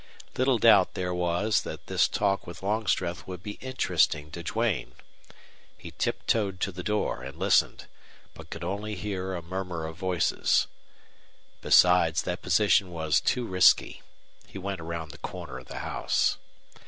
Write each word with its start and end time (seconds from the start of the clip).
Little 0.35 0.57
doubt 0.57 0.95
there 0.95 1.13
was 1.13 1.61
that 1.61 1.81
his 1.87 2.07
talk 2.07 2.47
with 2.47 2.63
Longstreth 2.63 3.27
would 3.27 3.43
be 3.43 3.59
interesting 3.61 4.31
to 4.31 4.41
Duane. 4.41 4.95
He 5.77 5.91
tiptoed 5.91 6.59
to 6.61 6.71
the 6.71 6.81
door 6.81 7.21
and 7.21 7.37
listened, 7.37 7.85
but 8.33 8.49
could 8.49 8.63
hear 8.63 8.71
only 8.71 9.37
a 9.37 9.47
murmur 9.47 9.85
of 9.85 9.97
voices. 9.97 10.65
Besides, 11.61 12.23
that 12.23 12.41
position 12.41 12.89
was 12.91 13.21
too 13.21 13.45
risky. 13.45 14.01
He 14.47 14.57
went 14.57 14.81
round 14.81 15.11
the 15.11 15.19
corner 15.19 15.59
of 15.59 15.67
the 15.67 15.77
house. 15.85 16.37